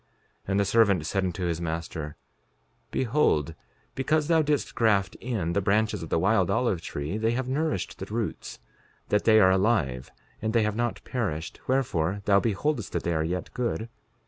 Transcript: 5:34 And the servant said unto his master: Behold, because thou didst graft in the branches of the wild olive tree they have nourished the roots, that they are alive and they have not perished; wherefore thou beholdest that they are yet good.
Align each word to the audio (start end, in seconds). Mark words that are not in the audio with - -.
5:34 0.01 0.07
And 0.47 0.59
the 0.59 0.65
servant 0.65 1.05
said 1.05 1.23
unto 1.23 1.45
his 1.45 1.61
master: 1.61 2.15
Behold, 2.89 3.53
because 3.93 4.27
thou 4.29 4.41
didst 4.41 4.73
graft 4.73 5.13
in 5.19 5.53
the 5.53 5.61
branches 5.61 6.01
of 6.01 6.09
the 6.09 6.17
wild 6.17 6.49
olive 6.49 6.81
tree 6.81 7.19
they 7.19 7.33
have 7.33 7.47
nourished 7.47 7.99
the 7.99 8.07
roots, 8.07 8.57
that 9.09 9.25
they 9.25 9.39
are 9.39 9.51
alive 9.51 10.09
and 10.41 10.53
they 10.53 10.63
have 10.63 10.75
not 10.75 11.03
perished; 11.05 11.59
wherefore 11.67 12.23
thou 12.25 12.39
beholdest 12.39 12.93
that 12.93 13.03
they 13.03 13.13
are 13.13 13.23
yet 13.23 13.53
good. 13.53 13.89